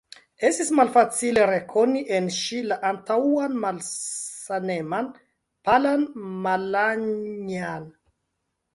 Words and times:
Estis 0.47 0.69
malfacile 0.77 1.43
rekoni 1.49 2.01
en 2.21 2.31
ŝi 2.37 2.63
la 2.71 2.79
antaŭan 2.93 3.61
malsaneman, 3.67 5.15
palan 5.71 6.11
Malanja'n. 6.49 7.91